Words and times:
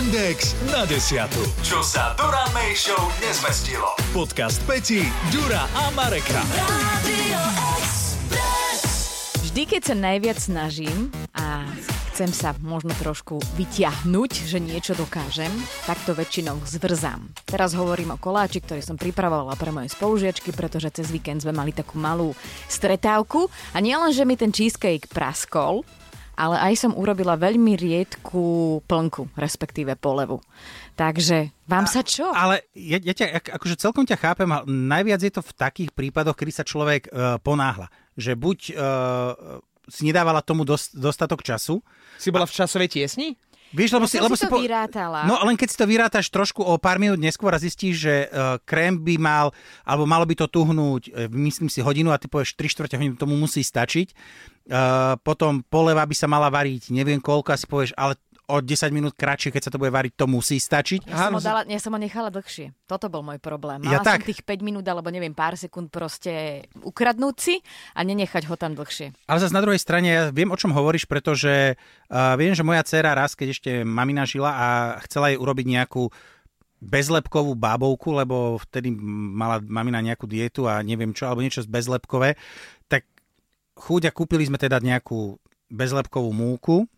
Index 0.00 0.56
na 0.72 0.88
desiatu. 0.88 1.44
Čo 1.60 1.84
sa 1.84 2.16
do 2.16 2.24
rannej 2.24 2.72
show 2.72 2.96
nezmestilo. 3.20 3.84
Podcast 4.16 4.56
Peti, 4.64 5.04
Ďura 5.28 5.68
a 5.76 5.92
Mareka. 5.92 6.40
Vždy, 9.44 9.62
keď 9.68 9.82
sa 9.84 9.94
najviac 10.00 10.40
snažím 10.40 11.12
a 11.36 11.68
chcem 12.16 12.32
sa 12.32 12.56
možno 12.64 12.96
trošku 12.96 13.44
vyťahnuť, 13.60 14.48
že 14.48 14.56
niečo 14.56 14.96
dokážem, 14.96 15.52
tak 15.84 16.00
to 16.08 16.16
väčšinou 16.16 16.56
zvrzám. 16.64 17.28
Teraz 17.44 17.76
hovorím 17.76 18.16
o 18.16 18.20
koláči, 18.20 18.64
ktorý 18.64 18.80
som 18.80 18.96
pripravovala 18.96 19.52
pre 19.60 19.68
moje 19.68 19.92
spolužiačky, 19.92 20.56
pretože 20.56 20.96
cez 20.96 21.12
víkend 21.12 21.44
sme 21.44 21.52
mali 21.52 21.76
takú 21.76 22.00
malú 22.00 22.32
stretávku 22.72 23.52
a 23.76 23.78
nielen, 23.84 24.16
že 24.16 24.24
mi 24.24 24.40
ten 24.40 24.48
cheesecake 24.48 25.12
praskol, 25.12 25.84
ale 26.40 26.56
aj 26.72 26.88
som 26.88 26.92
urobila 26.96 27.36
veľmi 27.36 27.76
riedku 27.76 28.80
plnku, 28.88 29.36
respektíve 29.36 29.92
polevu. 30.00 30.40
Takže 30.96 31.52
vám 31.68 31.84
sa 31.84 32.00
čo? 32.00 32.32
Ale 32.32 32.64
ja, 32.72 32.96
ja 32.96 33.12
ťa, 33.12 33.44
akože 33.60 33.76
celkom 33.76 34.08
ťa 34.08 34.16
chápem, 34.16 34.48
ale 34.48 34.64
najviac 34.64 35.20
je 35.20 35.32
to 35.36 35.44
v 35.44 35.52
takých 35.52 35.90
prípadoch, 35.92 36.32
kedy 36.32 36.52
sa 36.56 36.64
človek 36.64 37.12
uh, 37.12 37.36
ponáhla. 37.44 37.92
Že 38.16 38.32
buď 38.40 38.58
uh, 38.72 39.60
si 39.90 40.08
nedávala 40.08 40.40
tomu 40.40 40.64
dost, 40.64 40.96
dostatok 40.96 41.44
času. 41.44 41.84
Si 42.16 42.32
bola 42.32 42.48
v 42.48 42.56
časovej 42.56 42.88
tiesni? 42.88 43.36
Vieš, 43.70 43.94
lebo 43.94 44.06
ja 44.06 44.10
si, 44.10 44.16
lebo 44.18 44.34
si, 44.34 44.42
si 44.42 44.46
to 44.46 44.52
po... 44.52 44.58
vyrátala. 44.58 45.30
No 45.30 45.38
len 45.46 45.54
keď 45.54 45.68
si 45.70 45.76
to 45.78 45.86
vyrátaš 45.86 46.26
trošku 46.26 46.62
o 46.62 46.74
pár 46.74 46.98
minút 46.98 47.22
neskôr 47.22 47.54
a 47.54 47.62
zistíš, 47.62 48.02
že 48.02 48.14
uh, 48.26 48.58
krém 48.66 48.98
by 48.98 49.14
mal, 49.14 49.46
alebo 49.86 50.10
malo 50.10 50.26
by 50.26 50.34
to 50.34 50.50
tuhnúť, 50.50 51.02
uh, 51.14 51.30
myslím 51.30 51.70
si, 51.70 51.78
hodinu 51.78 52.10
a 52.10 52.18
ty 52.18 52.26
povieš 52.26 52.58
3 52.58 52.66
čtvrte 52.66 52.94
hodinu, 52.98 53.14
tomu 53.14 53.38
musí 53.38 53.62
stačiť. 53.62 54.10
Uh, 54.70 55.14
potom 55.22 55.62
poleva 55.66 56.02
by 56.02 56.14
sa 56.14 56.30
mala 56.30 56.46
variť 56.46 56.94
neviem 56.94 57.18
koľko 57.18 57.50
a 57.50 57.58
si 57.58 57.66
povieš, 57.66 57.90
ale 57.98 58.14
o 58.50 58.58
10 58.58 58.90
minút 58.90 59.14
kratšie, 59.14 59.54
keď 59.54 59.62
sa 59.68 59.70
to 59.70 59.78
bude 59.78 59.94
variť, 59.94 60.18
to 60.18 60.26
musí 60.26 60.58
stačiť. 60.58 61.06
Ja 61.06 61.30
som, 61.30 61.38
ho, 61.38 61.40
dala, 61.40 61.62
ja 61.70 61.78
som 61.78 61.94
ho 61.94 62.00
nechala 62.02 62.28
dlhšie. 62.34 62.74
Toto 62.90 63.06
bol 63.06 63.22
môj 63.22 63.38
problém. 63.38 63.80
Mala 63.86 63.94
ja 63.94 63.98
som 64.02 64.18
tak. 64.18 64.26
tých 64.26 64.42
5 64.42 64.66
minút, 64.66 64.84
alebo 64.90 65.08
neviem, 65.08 65.32
pár 65.32 65.54
sekúnd 65.54 65.88
proste 65.88 66.66
ukradnúť 66.82 67.36
si 67.38 67.54
a 67.94 68.02
nenechať 68.02 68.50
ho 68.50 68.58
tam 68.58 68.74
dlhšie. 68.74 69.14
Ale 69.30 69.38
zase 69.38 69.54
na 69.54 69.62
druhej 69.62 69.78
strane, 69.78 70.08
ja 70.10 70.22
viem, 70.34 70.50
o 70.50 70.58
čom 70.58 70.74
hovoríš, 70.74 71.06
pretože 71.06 71.78
uh, 71.78 72.34
viem, 72.34 72.52
že 72.52 72.66
moja 72.66 72.82
dcéra 72.82 73.14
raz, 73.14 73.38
keď 73.38 73.48
ešte 73.54 73.70
mamina 73.86 74.26
žila 74.26 74.50
a 74.50 74.66
chcela 75.06 75.30
jej 75.30 75.38
urobiť 75.38 75.66
nejakú 75.70 76.10
bezlepkovú 76.80 77.52
bábovku, 77.54 78.16
lebo 78.16 78.56
vtedy 78.64 78.88
mala 78.96 79.60
mamina 79.60 80.00
nejakú 80.00 80.24
dietu 80.24 80.64
a 80.64 80.80
neviem 80.80 81.12
čo, 81.12 81.28
alebo 81.28 81.44
niečo 81.44 81.60
z 81.60 81.68
bezlepkové, 81.68 82.40
tak 82.88 83.04
chúďa 83.76 84.10
kúpili 84.16 84.48
sme 84.48 84.56
teda 84.56 84.80
nejakú 84.80 85.36
bezlepkovú 85.68 86.32
múku, 86.32 86.88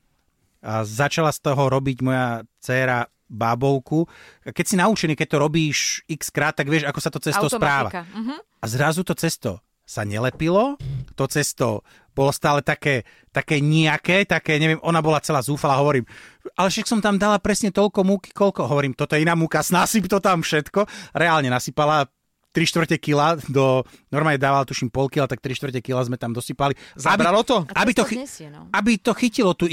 a 0.62 0.86
začala 0.86 1.34
z 1.34 1.42
toho 1.42 1.68
robiť 1.68 1.98
moja 2.06 2.46
dcéra 2.62 3.10
bábovku. 3.27 4.06
Keď 4.46 4.64
si 4.64 4.77
naučený, 4.78 5.18
keď 5.18 5.28
to 5.34 5.38
robíš 5.42 6.06
x 6.06 6.30
krát, 6.30 6.55
tak 6.55 6.70
vieš, 6.70 6.86
ako 6.86 7.00
sa 7.00 7.10
to 7.10 7.18
cesto 7.18 7.48
Automatika. 7.48 7.58
správa. 7.58 7.91
Uh-huh. 8.06 8.38
A 8.62 8.64
zrazu 8.70 9.02
to 9.02 9.16
cesto 9.16 9.58
sa 9.83 10.06
nelepilo, 10.06 10.78
to 11.18 11.27
cesto 11.27 11.83
bolo 12.12 12.30
stále 12.30 12.62
také, 12.62 13.02
také 13.34 13.58
nejaké, 13.58 14.28
také, 14.28 14.60
neviem, 14.60 14.78
ona 14.84 15.02
bola 15.02 15.18
celá 15.18 15.42
zúfala, 15.42 15.80
hovorím, 15.80 16.06
ale 16.55 16.68
však 16.68 16.86
som 16.86 17.00
tam 17.00 17.16
dala 17.16 17.40
presne 17.40 17.72
toľko 17.72 18.00
múky, 18.05 18.30
koľko, 18.30 18.68
hovorím, 18.68 18.94
toto 18.94 19.16
je 19.16 19.24
iná 19.24 19.34
múka, 19.34 19.64
nasyp 19.74 20.06
to 20.06 20.22
tam 20.22 20.44
všetko. 20.44 20.86
Reálne 21.16 21.50
nasypala 21.50 22.06
3 22.53 22.69
čtvrte 22.69 22.97
kila 23.00 23.41
do, 23.48 23.83
normálne 24.12 24.36
dával 24.36 24.69
tuším 24.69 24.92
pol 24.92 25.08
kila, 25.08 25.25
tak 25.25 25.41
3 25.41 25.56
čtvrte 25.56 25.81
kila 25.81 26.05
sme 26.05 26.20
tam 26.20 26.36
dosypali. 26.36 26.77
Zabralo 26.95 27.41
to? 27.42 27.64
Aby 27.72 27.97
to, 27.97 28.05
nesie, 28.12 28.53
no. 28.53 28.69
aby 28.70 29.00
to 29.00 29.17
chytilo 29.17 29.56
tú, 29.56 29.67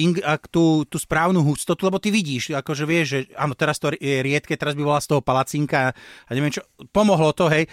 tú, 0.47 0.87
tú 0.87 0.97
správnu 0.97 1.43
hustotu, 1.43 1.83
lebo 1.85 1.99
ty 1.99 2.09
vidíš, 2.09 2.55
akože 2.55 2.83
vieš, 2.87 3.05
že 3.11 3.19
áno, 3.35 3.53
teraz 3.53 3.77
to 3.77 3.91
je 3.91 4.23
riedke, 4.23 4.55
teraz 4.55 4.73
by 4.79 4.83
bola 4.87 5.03
z 5.03 5.11
toho 5.11 5.21
palacinka 5.21 5.91
a 5.91 6.29
neviem 6.31 6.55
čo, 6.55 6.63
pomohlo 6.95 7.35
to, 7.35 7.51
hej. 7.51 7.67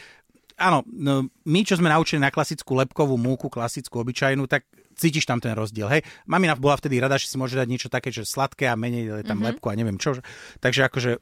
Áno, 0.57 0.83
no, 0.89 1.29
my, 1.45 1.61
čo 1.69 1.77
sme 1.77 1.93
naučili 1.93 2.17
na 2.17 2.33
klasickú 2.33 2.75
lepkovú 2.81 3.21
múku, 3.21 3.53
klasickú 3.53 4.01
obyčajnú, 4.01 4.49
tak 4.49 4.65
cítiš 4.97 5.29
tam 5.29 5.39
ten 5.39 5.53
rozdiel. 5.53 5.87
Hej, 5.93 6.03
mamina 6.25 6.57
bola 6.57 6.81
vtedy 6.81 6.97
rada, 6.97 7.21
že 7.21 7.29
si 7.29 7.37
môže 7.37 7.55
dať 7.55 7.69
niečo 7.69 7.89
také, 7.93 8.09
že 8.09 8.25
sladké 8.25 8.65
a 8.65 8.75
menej 8.75 9.21
je 9.21 9.25
tam 9.29 9.39
mm-hmm. 9.39 9.49
lepku 9.53 9.69
a 9.69 9.77
neviem 9.77 10.01
čo. 10.01 10.17
Takže 10.65 10.89
akože 10.89 11.21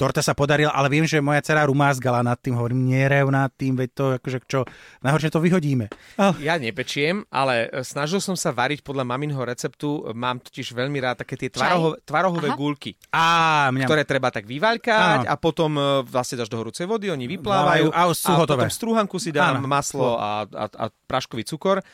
torta 0.00 0.24
sa 0.24 0.32
podarila, 0.32 0.72
ale 0.72 0.88
viem, 0.88 1.04
že 1.04 1.20
moja 1.20 1.44
dcera 1.44 1.68
rumázgala 1.68 2.24
nad 2.24 2.40
tým, 2.40 2.56
hovorím, 2.56 2.88
nerev 2.88 3.28
nad 3.28 3.52
tým, 3.52 3.76
veď 3.76 3.90
to, 3.92 4.04
akože 4.16 4.38
čo, 4.48 4.64
najhoršie 5.04 5.28
to 5.28 5.44
vyhodíme. 5.44 5.92
Oh. 6.16 6.32
Ja 6.40 6.56
nepečiem, 6.56 7.28
ale 7.28 7.68
e, 7.68 7.84
snažil 7.84 8.24
som 8.24 8.32
sa 8.32 8.48
variť 8.48 8.80
podľa 8.80 9.04
maminho 9.04 9.44
receptu, 9.44 10.08
mám 10.16 10.40
totiž 10.40 10.72
veľmi 10.72 10.96
rád 11.04 11.20
také 11.20 11.36
tie 11.36 11.52
tvarohové, 11.52 12.00
tvarohové 12.08 12.48
gulky, 12.56 12.96
a, 13.12 13.68
mňam. 13.68 13.84
ktoré 13.84 14.08
treba 14.08 14.32
tak 14.32 14.48
vyvaľkať 14.48 15.28
a 15.28 15.34
potom 15.36 15.76
e, 15.76 15.82
vlastne 16.08 16.40
dáš 16.40 16.48
do 16.48 16.56
horúcej 16.56 16.88
vody, 16.88 17.12
oni 17.12 17.28
vyplávajú 17.36 17.92
a, 17.92 18.08
a 18.08 18.32
potom 18.40 18.56
v 18.56 18.72
strúhanku 18.72 19.20
si 19.20 19.36
dám 19.36 19.60
Áno. 19.60 19.68
maslo 19.68 20.16
a, 20.16 20.48
a, 20.48 20.64
a 20.64 20.84
praškový 21.04 21.44
cukor. 21.44 21.84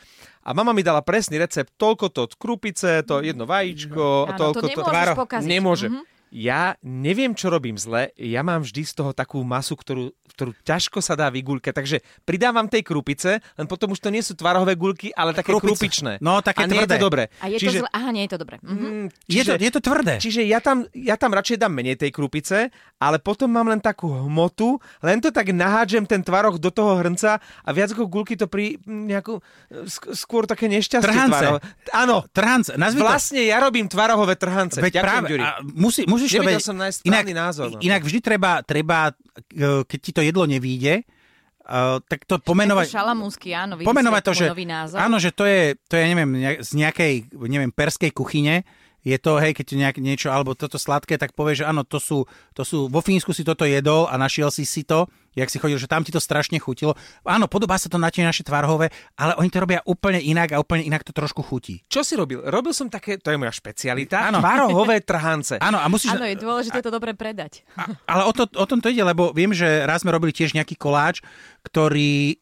A 0.47 0.55
mama 0.55 0.71
mi 0.71 0.79
dala 0.79 1.03
presný 1.03 1.43
recept, 1.43 1.75
toľko 1.75 2.07
to 2.07 2.23
krupice, 2.39 3.03
to 3.03 3.19
jedno 3.19 3.43
vajíčko, 3.43 4.31
Áno, 4.31 4.39
toľko 4.39 4.65
to... 4.71 4.79
Tváro. 4.79 5.13
Pokaziť. 5.27 5.43
Nemôže. 5.43 5.91
Mm-hmm 5.91 6.15
ja 6.31 6.75
neviem, 6.83 7.31
čo 7.31 7.47
robím 7.47 7.79
zle, 7.79 8.11
ja 8.19 8.43
mám 8.43 8.63
vždy 8.63 8.81
z 8.83 8.93
toho 8.93 9.11
takú 9.15 9.39
masu, 9.47 9.79
ktorú, 9.79 10.11
ktorú 10.35 10.51
ťažko 10.63 10.99
sa 10.99 11.15
dá 11.15 11.31
vygulkať, 11.31 11.73
takže 11.73 11.97
pridávam 12.27 12.67
tej 12.67 12.83
krupice, 12.83 13.39
len 13.55 13.67
potom 13.67 13.95
už 13.95 13.99
to 14.03 14.11
nie 14.11 14.19
sú 14.19 14.35
tvarové 14.35 14.75
gulky, 14.75 15.11
ale 15.15 15.31
také 15.31 15.55
Krupice. 15.55 15.67
krupičné. 15.75 16.11
No, 16.19 16.43
také 16.43 16.63
a 16.63 16.69
nie 16.69 16.83
tvrdé. 16.83 16.87
je 16.87 16.99
to 16.99 17.05
dobré. 17.07 17.23
A 17.39 17.45
je 17.47 17.57
čiže, 17.59 17.79
to 17.79 17.83
zle? 17.85 17.89
Aha, 17.95 18.09
nie 18.11 18.23
je 18.27 18.31
to 18.35 18.39
dobré. 18.39 18.55
Mhm. 18.61 19.11
Čiže, 19.27 19.35
je, 19.35 19.43
to, 19.43 19.53
je 19.63 19.71
to 19.71 19.81
tvrdé. 19.81 20.13
Čiže 20.19 20.41
ja 20.43 20.59
tam, 20.59 20.77
ja 20.91 21.15
tam 21.15 21.31
radšej 21.31 21.57
dám 21.63 21.73
menej 21.73 21.95
tej 21.95 22.11
krupice, 22.11 22.69
ale 22.99 23.17
potom 23.23 23.47
mám 23.47 23.67
len 23.71 23.79
takú 23.79 24.11
hmotu, 24.11 24.77
len 24.99 25.23
to 25.23 25.31
tak 25.31 25.49
nahádžem 25.53 26.03
ten 26.03 26.19
tvaroch 26.21 26.59
do 26.59 26.69
toho 26.73 26.99
hrnca 26.99 27.39
a 27.39 27.69
viac 27.71 27.95
ako 27.95 28.09
gulky 28.09 28.35
to 28.35 28.49
pri 28.49 28.77
nejakú, 28.85 29.39
skôr 29.87 30.43
také 30.43 30.67
nešťastie 30.67 31.07
trhance. 31.07 31.31
tvarové. 31.31 31.59
Áno. 31.95 32.17
Trhance. 32.33 32.75
Nazvi 32.75 32.99
vlastne 32.99 33.41
ja 33.45 33.57
robím 33.63 33.87
tvarohové 33.87 34.35
trhance. 34.35 34.81
Veď 34.81 35.01
Ďakujem, 35.01 35.05
práve, 35.05 35.27
a 35.39 35.49
musí, 35.63 36.03
musíš 36.17 36.33
to 36.33 36.73
som 36.73 36.77
nájsť 36.81 36.99
inak, 37.05 37.25
názor. 37.31 37.67
No. 37.77 37.79
Inak 37.79 38.01
vždy 38.01 38.19
treba, 38.25 38.65
treba, 38.65 39.13
e, 39.53 39.85
keď 39.85 39.99
ti 40.01 40.11
to 40.11 40.21
jedlo 40.25 40.49
nevíde, 40.49 41.05
Uh, 41.67 41.99
tak 42.07 42.23
to 42.23 42.39
pomenovať... 42.39 42.95
Šalamúnsky, 42.95 43.51
áno, 43.51 43.75
pomenovať 43.75 44.23
to, 44.23 44.33
že, 44.39 44.45
nový 44.55 44.63
názor. 44.63 45.03
áno, 45.03 45.19
že 45.19 45.35
to 45.35 45.43
je, 45.43 45.75
to 45.91 45.99
je 45.99 46.03
neviem, 46.07 46.31
z 46.63 46.71
nejakej, 46.79 47.27
neviem, 47.43 47.75
perskej 47.75 48.15
kuchyne, 48.15 48.63
je 49.03 49.17
to, 49.19 49.35
hej, 49.35 49.51
keď 49.51 49.75
nejak, 49.75 49.97
niečo, 49.99 50.31
alebo 50.31 50.55
toto 50.55 50.79
sladké, 50.79 51.19
tak 51.19 51.35
povie, 51.35 51.59
že 51.59 51.67
áno, 51.67 51.83
to 51.83 51.99
sú, 51.99 52.23
to 52.55 52.63
sú, 52.63 52.87
vo 52.87 53.03
Fínsku 53.03 53.35
si 53.35 53.43
toto 53.43 53.67
jedol 53.67 54.07
a 54.07 54.15
našiel 54.15 54.47
si 54.47 54.63
si 54.63 54.87
to, 54.87 55.11
jak 55.37 55.53
si 55.53 55.61
chodil, 55.61 55.77
že 55.77 55.85
tam 55.85 56.01
ti 56.01 56.09
to 56.09 56.17
strašne 56.17 56.57
chutilo. 56.57 56.97
Áno, 57.21 57.45
podobá 57.45 57.77
sa 57.77 57.85
to 57.85 58.01
na 58.01 58.09
tie 58.09 58.25
naše 58.25 58.41
tvarhové, 58.41 58.89
ale 59.13 59.37
oni 59.37 59.53
to 59.53 59.61
robia 59.61 59.85
úplne 59.85 60.17
inak 60.17 60.57
a 60.57 60.57
úplne 60.57 60.81
inak 60.81 61.05
to 61.05 61.13
trošku 61.13 61.45
chutí. 61.45 61.85
Čo 61.85 62.01
si 62.01 62.17
robil? 62.17 62.41
Robil 62.41 62.73
som 62.73 62.89
také, 62.89 63.21
to 63.21 63.29
je 63.29 63.37
moja 63.37 63.53
špecialita, 63.53 64.33
áno. 64.33 64.41
tvarohové 64.41 65.05
trhance. 65.05 65.61
Áno, 65.67 65.77
a 65.77 65.85
musíš... 65.91 66.15
Áno, 66.15 66.23
je 66.23 66.39
dôležité 66.39 66.79
to 66.79 66.87
dobre 66.87 67.11
predať. 67.11 67.67
A, 67.75 67.91
ale 68.07 68.23
o, 68.23 68.31
to, 68.31 68.47
o 68.55 68.65
tom 68.65 68.79
to 68.79 68.87
ide, 68.87 69.03
lebo 69.03 69.35
viem, 69.35 69.51
že 69.51 69.83
raz 69.83 70.01
sme 70.01 70.15
robili 70.15 70.31
tiež 70.31 70.55
nejaký 70.55 70.79
koláč, 70.79 71.19
ktorý 71.67 72.39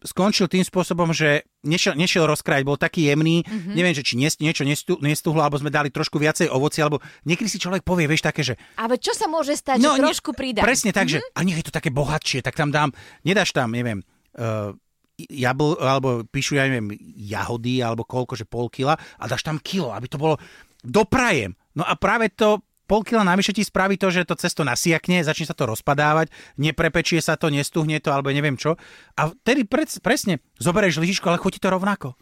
skončil 0.00 0.48
tým 0.48 0.64
spôsobom, 0.64 1.12
že 1.12 1.44
nešiel, 1.60 1.92
nešiel 1.92 2.24
rozkrájať, 2.24 2.64
bol 2.64 2.80
taký 2.80 3.12
jemný, 3.12 3.44
mm-hmm. 3.44 3.74
neviem, 3.76 3.92
že 3.92 4.00
či 4.00 4.16
niečo 4.16 4.64
nestuhlo, 5.00 5.40
alebo 5.44 5.60
sme 5.60 5.68
dali 5.68 5.92
trošku 5.92 6.16
viacej 6.16 6.48
ovoci, 6.48 6.80
alebo 6.80 7.04
niekedy 7.28 7.48
si 7.52 7.60
človek 7.60 7.84
povie, 7.84 8.08
vieš, 8.08 8.24
také, 8.24 8.40
že... 8.40 8.56
Ale 8.80 8.96
čo 8.96 9.12
sa 9.12 9.28
môže 9.28 9.52
stať, 9.52 9.76
no, 9.76 9.96
že 9.96 10.00
trošku 10.00 10.32
pridám? 10.32 10.64
Presne 10.64 10.96
tak, 10.96 11.12
mm-hmm. 11.12 11.20
že 11.20 11.36
a 11.36 11.40
nech 11.44 11.60
je 11.60 11.66
to 11.68 11.76
také 11.76 11.92
bohatšie, 11.92 12.40
tak 12.40 12.56
tam 12.56 12.72
dám, 12.72 12.96
nedáš 13.28 13.52
tam, 13.52 13.76
neviem, 13.76 14.00
uh, 14.40 14.72
jabl, 15.20 15.76
alebo 15.76 16.24
píšu, 16.24 16.56
ja 16.56 16.64
neviem, 16.64 16.96
jahody, 17.20 17.84
alebo 17.84 18.08
koľko, 18.08 18.40
že 18.40 18.48
pol 18.48 18.72
kila 18.72 18.96
a 18.96 19.24
dáš 19.28 19.44
tam 19.44 19.60
kilo, 19.60 19.92
aby 19.92 20.08
to 20.08 20.16
bolo 20.16 20.40
doprajem. 20.80 21.52
No 21.76 21.84
a 21.84 21.92
práve 21.92 22.32
to 22.32 22.64
pol 22.90 23.06
kila 23.06 23.22
navyše 23.22 23.54
ti 23.54 23.62
spraví 23.62 23.94
to, 23.94 24.10
že 24.10 24.26
to 24.26 24.34
cesto 24.34 24.66
nasiakne, 24.66 25.22
začne 25.22 25.46
sa 25.46 25.54
to 25.54 25.70
rozpadávať, 25.70 26.34
neprepečie 26.58 27.22
sa 27.22 27.38
to, 27.38 27.46
nestuhne 27.46 28.02
to, 28.02 28.10
alebo 28.10 28.34
neviem 28.34 28.58
čo. 28.58 28.74
A 29.14 29.30
vtedy 29.30 29.62
pre, 29.62 29.86
presne, 30.02 30.42
zoberieš 30.58 30.98
lyžičku, 30.98 31.30
ale 31.30 31.38
chutí 31.38 31.62
to 31.62 31.70
rovnako. 31.70 32.18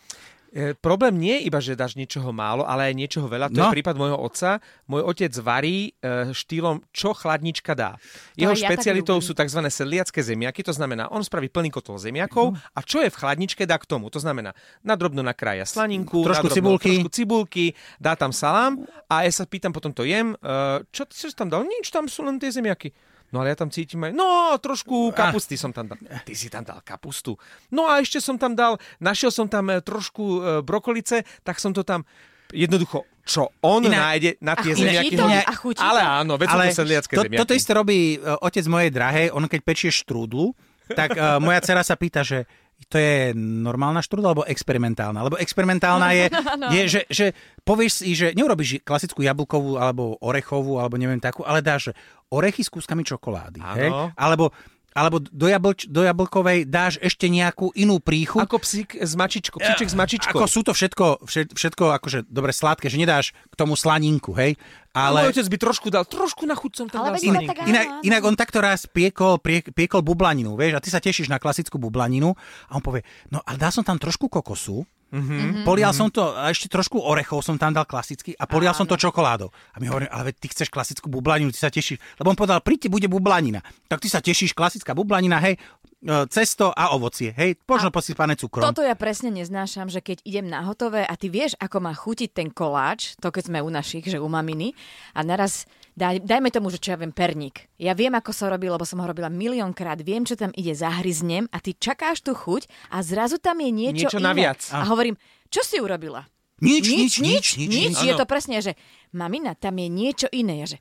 E, 0.59 0.75
problém 0.75 1.15
nie 1.15 1.39
je 1.39 1.43
iba, 1.47 1.63
že 1.63 1.79
dáš 1.79 1.95
niečoho 1.95 2.35
málo, 2.35 2.67
ale 2.67 2.91
aj 2.91 2.95
niečoho 2.99 3.31
veľa. 3.31 3.47
To 3.55 3.63
no. 3.63 3.71
je 3.71 3.79
prípad 3.79 3.95
môjho 3.95 4.19
otca. 4.19 4.59
Môj 4.91 5.07
otec 5.07 5.31
varí 5.39 5.95
e, 6.03 6.35
štýlom, 6.35 6.83
čo 6.91 7.15
chladnička 7.15 7.79
dá. 7.79 7.95
Jeho 8.35 8.59
ja 8.59 8.67
špecialitou 8.67 9.23
sú 9.23 9.39
tzv. 9.39 9.63
sedliacké 9.71 10.19
zemiaky, 10.19 10.67
to 10.67 10.75
znamená, 10.75 11.07
on 11.15 11.23
spraví 11.23 11.47
plný 11.47 11.71
kotol 11.71 12.03
zemiakov 12.03 12.59
mm. 12.59 12.75
a 12.75 12.79
čo 12.83 12.99
je 13.07 13.11
v 13.15 13.17
chladničke, 13.23 13.63
dá 13.71 13.79
k 13.79 13.87
tomu. 13.87 14.11
To 14.11 14.19
znamená, 14.19 14.51
nadrobno 14.83 15.23
nakrája 15.23 15.63
slaninku, 15.63 16.27
trošku 16.27 16.51
nadrobno, 16.51 16.59
cibulky. 16.59 16.91
trošku 16.91 17.11
cibulky, 17.15 17.65
dá 18.03 18.19
tam 18.19 18.35
salám 18.35 18.83
a 19.07 19.23
ja 19.23 19.31
sa 19.31 19.47
pýtam, 19.47 19.71
potom 19.71 19.95
to 19.95 20.03
jem, 20.03 20.35
e, 20.43 20.83
čo 20.91 21.07
si 21.07 21.31
tam 21.39 21.47
dal? 21.47 21.63
Nič, 21.63 21.95
tam 21.95 22.11
sú 22.11 22.27
len 22.27 22.43
tie 22.43 22.51
zemiaky. 22.51 22.91
No 23.29 23.45
ale 23.45 23.53
ja 23.53 23.61
tam 23.61 23.69
cítim 23.69 24.01
aj, 24.09 24.17
no 24.17 24.57
trošku 24.57 25.13
kapusty 25.13 25.61
som 25.61 25.69
tam 25.69 25.85
dal. 25.85 26.01
Ty 26.01 26.33
si 26.33 26.49
tam 26.49 26.65
dal 26.65 26.81
kapustu. 26.81 27.37
No 27.69 27.85
a 27.85 28.01
ešte 28.01 28.25
som 28.25 28.41
tam 28.41 28.57
dal, 28.57 28.81
našiel 28.99 29.29
som 29.29 29.45
tam 29.45 29.69
e, 29.69 29.85
trošku 29.85 30.25
e, 30.25 30.41
brokolice, 30.65 31.29
tak 31.45 31.61
som 31.61 31.77
to 31.77 31.85
tam 31.85 32.09
Jednoducho, 32.49 33.05
čo 33.29 33.53
on 33.61 33.85
Iná... 33.85 34.09
nájde 34.17 34.41
na 34.41 34.57
tie 34.57 34.73
zemiaky. 34.73 35.21
To, 35.21 35.29
a 35.29 35.53
chutí 35.53 35.85
ale 35.85 36.01
áno, 36.01 36.41
veď 36.41 36.49
ale 36.49 36.73
to 36.73 36.81
sedliacké 36.81 37.13
to, 37.13 37.23
zemiaky. 37.29 37.41
Toto 37.45 37.53
isté 37.53 37.73
robí 37.77 38.17
uh, 38.17 38.41
otec 38.41 38.65
mojej 38.65 38.89
drahej, 38.89 39.27
on 39.37 39.45
keď 39.45 39.61
pečie 39.61 39.91
štrúdlu, 39.93 40.57
tak 40.97 41.13
uh, 41.13 41.37
moja 41.37 41.61
dcera 41.61 41.85
sa 41.85 41.93
pýta, 42.01 42.25
že 42.25 42.49
to 42.87 42.97
je 42.97 43.35
normálna 43.37 43.99
štrúdla 43.99 44.33
alebo 44.33 44.47
experimentálna? 44.47 45.27
Lebo 45.27 45.37
experimentálna 45.37 46.09
je, 46.15 46.25
no. 46.63 46.67
je 46.71 46.83
že, 46.87 47.01
že 47.11 47.27
povieš 47.67 47.93
si, 48.07 48.15
že 48.15 48.31
neurobiš 48.39 48.87
klasickú 48.87 49.27
jablkovú 49.27 49.77
alebo 49.77 50.15
orechovú 50.23 50.79
alebo 50.79 50.95
neviem 50.95 51.19
takú, 51.19 51.43
ale 51.43 51.59
dáš 51.59 51.91
orechy 52.31 52.63
s 52.63 52.71
kúskami 52.71 53.03
čokolády. 53.03 53.61
Hej? 53.61 53.91
Alebo 54.15 54.55
alebo 54.97 55.21
do, 55.21 55.47
jablč, 55.47 55.87
do 55.87 56.03
jablkovej 56.03 56.67
dáš 56.67 56.99
ešte 56.99 57.29
nejakú 57.31 57.71
inú 57.77 58.01
príchu. 58.03 58.41
Ako 58.41 58.59
psík 58.59 58.99
s 58.99 59.15
mačičkou, 59.15 59.61
psíček 59.61 59.89
s 59.93 59.97
mačičkou. 59.97 60.39
Ako 60.39 60.49
sú 60.49 60.67
to 60.67 60.73
všetko, 60.73 61.29
všetko 61.55 61.85
akože 62.01 62.27
dobre 62.27 62.51
sladké, 62.51 62.91
že 62.91 62.99
nedáš 62.99 63.37
k 63.53 63.55
tomu 63.55 63.79
slaninku, 63.79 64.35
hej? 64.35 64.57
Ale... 64.97 65.29
Môj 65.29 65.39
otec 65.39 65.47
by 65.47 65.59
trošku 65.61 65.87
dal, 65.93 66.03
trošku 66.09 66.49
na 66.49 66.59
chuť 66.59 66.73
som 66.75 66.87
tam 66.91 67.07
ale 67.07 67.21
dal 67.21 67.31
inak, 67.31 67.63
inak, 67.69 67.87
inak 68.03 68.23
on 68.25 68.35
takto 68.35 68.59
raz 68.59 68.89
piekol, 68.91 69.39
piekol 69.47 70.03
bublaninu, 70.03 70.59
vieš, 70.59 70.81
a 70.81 70.83
ty 70.83 70.89
sa 70.91 70.99
tešíš 70.99 71.31
na 71.31 71.39
klasickú 71.39 71.79
bublaninu 71.79 72.35
a 72.67 72.73
on 72.75 72.83
povie, 72.83 73.07
no 73.31 73.39
ale 73.45 73.61
dal 73.61 73.71
som 73.71 73.87
tam 73.87 74.01
trošku 74.01 74.27
kokosu, 74.27 74.83
Mm-hmm. 75.09 75.65
Polial 75.65 75.97
mm-hmm. 75.97 76.13
som 76.13 76.13
to, 76.13 76.37
a 76.37 76.53
ešte 76.53 76.69
trošku 76.69 77.01
orechov 77.01 77.41
som 77.41 77.57
tam 77.57 77.73
dal 77.73 77.89
klasicky 77.89 78.37
a 78.37 78.45
polial 78.45 78.77
Áno. 78.77 78.85
som 78.85 78.87
to 78.87 79.01
čokoládou. 79.01 79.49
A 79.49 79.77
my 79.81 79.89
hovoríme, 79.89 80.11
ale 80.13 80.37
ty 80.37 80.53
chceš 80.53 80.69
klasickú 80.69 81.09
bublaninu, 81.09 81.49
ty 81.49 81.57
sa 81.57 81.73
tešíš. 81.73 81.97
Lebo 82.21 82.29
on 82.29 82.37
povedal, 82.37 82.61
príďte, 82.61 82.93
bude 82.93 83.09
bublanina. 83.09 83.65
Tak 83.89 84.05
ty 84.05 84.09
sa 84.13 84.21
tešíš, 84.21 84.53
klasická 84.53 84.93
bublanina, 84.93 85.41
hej, 85.41 85.57
e, 85.57 86.13
cesto 86.29 86.77
a 86.77 86.93
ovocie, 86.93 87.33
hej, 87.33 87.57
možno 87.65 87.89
posypané 87.89 88.37
cukrom. 88.37 88.69
Toto 88.69 88.85
ja 88.85 88.93
presne 88.93 89.33
neznášam, 89.33 89.89
že 89.89 90.05
keď 90.05 90.21
idem 90.29 90.47
na 90.53 90.61
hotové 90.69 91.09
a 91.09 91.15
ty 91.17 91.33
vieš, 91.33 91.57
ako 91.57 91.81
má 91.81 91.97
chutiť 91.97 92.29
ten 92.29 92.49
koláč, 92.53 93.17
to 93.17 93.33
keď 93.33 93.49
sme 93.49 93.59
u 93.65 93.71
našich, 93.73 94.05
že 94.05 94.21
u 94.21 94.29
maminy, 94.29 94.77
a 95.17 95.25
naraz 95.25 95.65
daj, 95.99 96.23
dajme 96.23 96.55
tomu, 96.55 96.71
že 96.71 96.79
čo 96.79 96.95
ja 96.95 96.99
viem, 97.03 97.11
perník. 97.11 97.67
Ja 97.75 97.99
viem, 97.99 98.15
ako 98.15 98.31
sa 98.31 98.47
robí, 98.47 98.71
lebo 98.71 98.87
som 98.87 99.03
ho 99.03 99.07
robila 99.11 99.27
miliónkrát, 99.27 99.99
viem, 100.07 100.23
čo 100.23 100.39
tam 100.39 100.55
ide, 100.55 100.79
zahryznem 100.79 101.51
a 101.51 101.59
ty 101.59 101.75
čakáš 101.75 102.23
tú 102.23 102.39
chuť 102.39 102.71
a 102.95 103.03
zrazu 103.03 103.43
tam 103.43 103.59
je 103.59 103.71
niečo, 103.75 104.07
niečo 104.07 104.23
iné. 104.23 104.29
naviac. 104.31 104.63
A 104.71 104.87
hovorím, 104.87 105.19
čo 105.51 105.67
si 105.67 105.83
urobila? 105.83 106.31
Nič, 106.63 106.87
nič, 106.87 107.13
nič, 107.19 107.45
nič. 107.59 107.67
nič, 107.67 107.93
nič. 107.99 108.07
Je 108.07 108.15
to 108.15 108.27
presne, 108.27 108.59
že 108.63 108.79
mamina, 109.11 109.59
tam 109.59 109.79
je 109.79 109.89
niečo 109.91 110.27
iné. 110.31 110.63
Ja, 110.63 110.67
že 110.75 110.79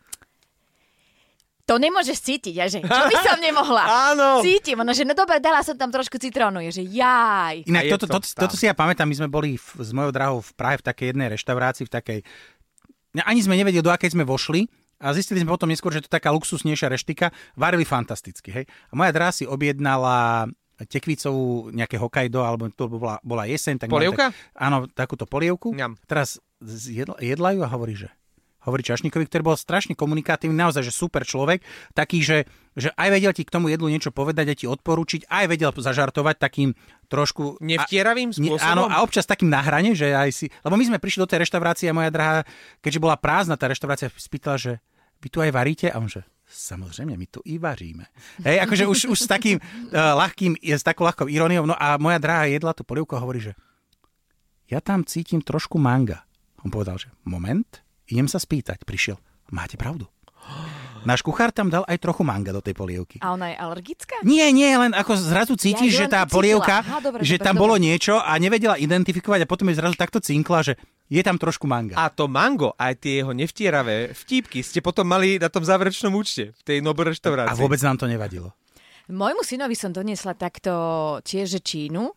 to 1.67 1.75
nemôžeš 1.75 2.23
cítiť, 2.23 2.53
ja, 2.55 2.65
že 2.71 2.79
čo 2.79 3.03
by 3.11 3.15
som 3.27 3.37
nemohla? 3.43 3.83
Áno. 4.15 4.39
Cítim, 4.39 4.79
ono, 4.79 4.95
že 4.95 5.03
no 5.03 5.11
dobre, 5.11 5.43
dala 5.43 5.59
som 5.67 5.75
tam 5.75 5.91
trošku 5.91 6.15
citrónu, 6.15 6.63
je, 6.71 6.79
že 6.79 6.83
jaj. 6.87 7.67
Inak 7.67 7.91
toto, 7.91 8.07
to, 8.07 8.23
toto, 8.23 8.27
toto 8.47 8.55
si 8.55 8.71
ja 8.71 8.73
pamätám, 8.73 9.03
my 9.03 9.15
sme 9.19 9.27
boli 9.27 9.59
v, 9.59 9.67
s 9.83 9.91
mojou 9.91 10.15
drahou 10.15 10.39
v 10.39 10.51
Prahe 10.55 10.79
v 10.79 10.87
takej 10.87 11.05
jednej 11.11 11.27
reštaurácii, 11.35 11.83
v 11.83 11.91
takej... 11.91 12.19
Ani 13.27 13.43
sme 13.43 13.59
nevedeli, 13.59 13.83
do 13.83 13.91
akej 13.91 14.15
sme 14.15 14.23
vošli, 14.23 14.63
a 14.97 15.13
zistili 15.13 15.41
sme 15.45 15.53
potom 15.53 15.69
neskôr, 15.69 15.93
že 15.93 16.01
to 16.01 16.09
je 16.09 16.17
taká 16.17 16.33
luxusnejšia 16.33 16.89
reštika. 16.89 17.29
Varili 17.53 17.85
fantasticky, 17.85 18.49
hej. 18.49 18.65
A 18.89 18.93
moja 18.97 19.13
drahá 19.13 19.29
si 19.29 19.45
objednala 19.45 20.49
tekvicovú 20.85 21.73
nejaké 21.73 21.97
Hokkaido, 21.97 22.45
alebo 22.45 22.69
to 22.69 22.85
bola, 22.89 23.17
bola 23.25 23.49
jeseň. 23.49 23.85
Tak 23.85 23.89
Polievka? 23.89 24.29
Tak, 24.29 24.57
áno, 24.57 24.85
takúto 24.89 25.25
polievku. 25.25 25.73
Ňam. 25.73 25.97
Teraz 26.05 26.37
jedla, 26.65 27.17
jedla 27.17 27.49
ju 27.57 27.61
a 27.65 27.69
hovorí, 27.69 27.97
že 27.97 28.09
hovorí 28.67 28.83
Čašníkovi, 28.83 29.25
ktorý 29.31 29.41
bol 29.47 29.57
strašne 29.57 29.95
komunikatívny, 29.95 30.53
naozaj, 30.53 30.83
že 30.83 30.91
super 30.91 31.23
človek, 31.23 31.63
taký, 31.95 32.19
že, 32.19 32.43
že 32.75 32.91
aj 32.99 33.09
vedel 33.15 33.31
ti 33.31 33.47
k 33.47 33.53
tomu 33.55 33.71
jedlu 33.71 33.87
niečo 33.87 34.11
povedať 34.11 34.45
a 34.51 34.57
ti 34.59 34.67
odporučiť, 34.67 35.31
aj 35.31 35.45
vedel 35.47 35.71
zažartovať 35.71 36.35
takým 36.35 36.75
trošku... 37.07 37.63
Nevtieravým 37.63 38.35
spôsobom? 38.35 38.59
áno, 38.59 38.83
a 38.91 38.99
občas 38.99 39.23
takým 39.23 39.47
na 39.47 39.63
hrane, 39.63 39.95
že 39.95 40.11
aj 40.11 40.29
si... 40.35 40.45
Lebo 40.67 40.75
my 40.75 40.83
sme 40.83 40.99
prišli 40.99 41.23
do 41.23 41.29
tej 41.31 41.47
reštaurácie 41.47 41.87
a 41.87 41.95
moja 41.95 42.11
drahá, 42.11 42.43
keďže 42.83 42.99
bola 42.99 43.15
prázdna 43.15 43.55
tá 43.55 43.71
reštaurácia, 43.71 44.11
spýtala, 44.11 44.59
že 44.59 44.71
vy 45.23 45.27
tu 45.31 45.39
aj 45.39 45.49
varíte? 45.55 45.87
A 45.87 45.97
on 45.97 46.11
že, 46.11 46.27
Samozrejme, 46.47 47.19
my 47.19 47.27
tu 47.27 47.43
i 47.43 47.59
varíme. 47.59 48.07
Hej, 48.39 48.63
akože 48.63 48.83
už, 48.87 48.99
už 49.11 49.19
s 49.19 49.27
takým 49.27 49.59
uh, 49.59 50.15
ľahkým, 50.15 50.55
s 50.63 50.79
takou 50.79 51.03
ľahkou 51.03 51.27
iróniou. 51.27 51.67
No 51.67 51.75
a 51.75 51.99
moja 51.99 52.23
drahá 52.23 52.47
jedla 52.47 52.71
tú 52.71 52.87
polievku 52.87 53.19
a 53.19 53.23
hovorí, 53.23 53.43
že 53.43 53.53
ja 54.71 54.79
tam 54.79 55.03
cítim 55.03 55.43
trošku 55.43 55.75
manga. 55.75 56.23
On 56.63 56.71
povedal, 56.71 56.95
že 56.95 57.11
moment, 57.27 57.67
idem 58.11 58.27
sa 58.27 58.39
spýtať. 58.41 58.83
Prišiel, 58.83 59.19
máte 59.51 59.75
pravdu. 59.75 60.07
Náš 61.07 61.23
kuchár 61.23 61.55
tam 61.55 61.71
dal 61.71 61.87
aj 61.87 62.03
trochu 62.03 62.27
manga 62.27 62.51
do 62.51 62.59
tej 62.59 62.75
polievky. 62.75 63.23
A 63.23 63.31
ona 63.31 63.53
je 63.53 63.55
alergická? 63.55 64.19
Nie, 64.27 64.51
nie, 64.51 64.67
len 64.75 64.91
ako 64.91 65.15
zrazu 65.15 65.55
cítiš, 65.55 65.95
ja 65.95 65.99
že 66.03 66.05
tá 66.11 66.21
polievka, 66.27 66.83
Aha, 66.83 66.99
dobre, 66.99 67.23
že 67.23 67.39
dobre, 67.39 67.47
tam 67.47 67.55
dobre. 67.55 67.63
bolo 67.63 67.75
niečo 67.79 68.19
a 68.19 68.35
nevedela 68.35 68.75
identifikovať 68.75 69.45
a 69.45 69.47
potom 69.47 69.71
je 69.71 69.79
zrazu 69.79 69.95
takto 69.95 70.19
cinkla, 70.19 70.67
že 70.67 70.73
je 71.07 71.21
tam 71.23 71.39
trošku 71.39 71.63
manga. 71.63 71.95
A 71.95 72.11
to 72.11 72.27
mango, 72.27 72.75
aj 72.75 72.99
tie 72.99 73.23
jeho 73.23 73.31
nevtieravé 73.31 74.11
vtípky 74.11 74.59
ste 74.59 74.83
potom 74.83 75.07
mali 75.07 75.39
na 75.39 75.47
tom 75.47 75.63
záverečnom 75.63 76.11
účte 76.11 76.51
v 76.51 76.61
tej 76.67 76.77
Nobel 76.83 77.15
reštaurácii. 77.15 77.55
A 77.55 77.59
vôbec 77.59 77.79
nám 77.79 77.95
to 77.95 78.09
nevadilo. 78.09 78.51
Môjmu 79.07 79.39
synovi 79.47 79.79
som 79.79 79.95
doniesla 79.95 80.35
takto 80.35 80.75
tiež 81.23 81.63
čínu, 81.63 82.11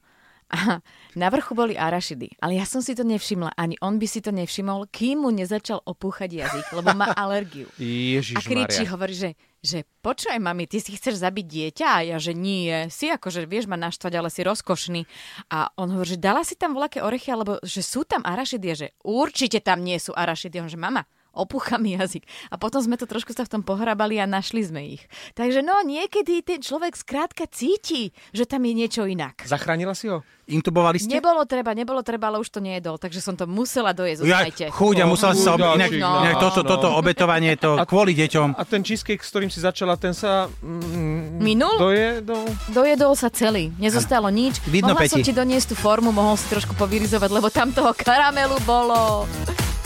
a 0.51 0.83
na 1.15 1.29
vrchu 1.31 1.55
boli 1.55 1.79
arašidy. 1.79 2.43
Ale 2.43 2.59
ja 2.59 2.67
som 2.67 2.83
si 2.83 2.99
to 2.99 3.07
nevšimla. 3.07 3.55
Ani 3.55 3.79
on 3.79 4.03
by 4.03 4.07
si 4.11 4.19
to 4.19 4.35
nevšimol, 4.35 4.91
kým 4.91 5.23
mu 5.23 5.31
nezačal 5.31 5.79
opúchať 5.87 6.43
jazyk, 6.43 6.75
lebo 6.75 6.91
má 6.99 7.15
alergiu. 7.15 7.71
Ježiš 7.79 8.35
a 8.35 8.41
kričí, 8.43 8.83
hovorí, 8.91 9.15
že, 9.15 9.31
že 9.63 9.87
počuj, 10.03 10.35
mami, 10.43 10.67
ty 10.67 10.83
si 10.83 10.99
chceš 10.99 11.23
zabiť 11.23 11.47
dieťa? 11.47 11.87
A 11.87 11.99
ja, 12.03 12.17
že 12.19 12.35
nie. 12.35 12.91
Si 12.91 13.07
akože 13.07 13.47
vieš 13.47 13.71
ma 13.71 13.79
naštvať, 13.79 14.13
ale 14.19 14.29
si 14.29 14.43
rozkošný. 14.43 15.07
A 15.55 15.71
on 15.79 15.95
hovorí, 15.95 16.19
že 16.19 16.23
dala 16.23 16.43
si 16.43 16.59
tam 16.59 16.75
voľaké 16.75 16.99
orechy, 16.99 17.31
alebo 17.31 17.63
že 17.63 17.87
sú 17.87 18.03
tam 18.03 18.27
arašidy? 18.27 18.67
A 18.67 18.75
že 18.75 18.89
určite 19.07 19.63
tam 19.63 19.87
nie 19.87 20.03
sú 20.03 20.11
arašidy. 20.11 20.59
On 20.59 20.67
že 20.67 20.79
mama, 20.79 21.07
opúcha 21.35 21.79
mi 21.79 21.95
jazyk. 21.95 22.27
A 22.51 22.59
potom 22.59 22.83
sme 22.83 22.99
to 22.99 23.07
trošku 23.07 23.31
sa 23.33 23.47
v 23.47 23.59
tom 23.59 23.63
pohrabali 23.63 24.19
a 24.19 24.27
našli 24.27 24.67
sme 24.67 24.99
ich. 24.99 25.03
Takže 25.39 25.63
no, 25.63 25.81
niekedy 25.87 26.43
ten 26.43 26.59
človek 26.61 26.99
skrátka 26.99 27.47
cíti, 27.47 28.11
že 28.35 28.47
tam 28.47 28.67
je 28.67 28.73
niečo 28.75 29.07
inak. 29.07 29.47
Zachránila 29.47 29.95
si 29.95 30.11
ho? 30.11 30.23
Intubovali 30.51 30.99
ste? 30.99 31.15
Nebolo 31.15 31.47
treba, 31.47 31.71
nebolo 31.79 32.03
treba, 32.03 32.27
ale 32.27 32.43
už 32.43 32.51
to 32.51 32.59
nejedol, 32.59 32.99
takže 32.99 33.23
som 33.23 33.39
to 33.39 33.47
musela 33.47 33.95
dojesť. 33.95 34.27
Ja, 34.27 34.43
chuť 34.51 34.97
a 34.99 35.05
musela 35.07 35.33
si 35.39 35.47
sa 35.47 35.55
ob... 35.55 35.63
inak, 35.63 35.95
no, 35.95 36.27
inak 36.27 36.37
toto, 36.43 36.67
no. 36.67 36.69
toto 36.75 36.89
obetovanie, 36.99 37.55
to 37.55 37.79
a, 37.79 37.87
kvôli 37.87 38.19
deťom. 38.19 38.59
A 38.59 38.63
ten 38.67 38.83
cheesecake, 38.83 39.23
s 39.23 39.31
ktorým 39.31 39.47
si 39.47 39.63
začala, 39.63 39.95
ten 39.95 40.11
sa... 40.11 40.51
Mm, 40.59 41.39
Minul? 41.39 41.79
Dojedol? 41.79 42.47
Dojedol 42.75 43.13
sa 43.15 43.31
celý, 43.31 43.71
nezostalo 43.79 44.27
nič. 44.27 44.59
Vidno, 44.67 44.99
Mohla 44.99 45.07
Peti. 45.07 45.15
som 45.15 45.23
ti 45.23 45.31
doniesť 45.31 45.73
tú 45.73 45.77
formu, 45.79 46.11
mohol 46.11 46.35
si 46.35 46.51
trošku 46.51 46.75
povyrizovať, 46.75 47.31
lebo 47.31 47.47
tam 47.47 47.71
toho 47.71 47.95
karamelu 47.95 48.59
bolo. 48.67 49.31